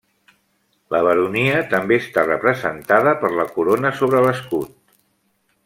[0.95, 4.77] La baronia també està representada per la corona sobre l'escut.